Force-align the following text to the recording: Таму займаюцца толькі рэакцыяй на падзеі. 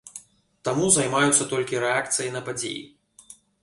Таму 0.69 0.87
займаюцца 0.95 1.49
толькі 1.53 1.83
рэакцыяй 1.87 2.35
на 2.41 2.47
падзеі. 2.49 2.81